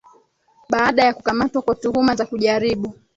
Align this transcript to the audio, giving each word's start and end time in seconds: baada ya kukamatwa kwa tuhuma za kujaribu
baada 0.69 1.03
ya 1.03 1.13
kukamatwa 1.13 1.61
kwa 1.61 1.75
tuhuma 1.75 2.15
za 2.15 2.25
kujaribu 2.25 2.93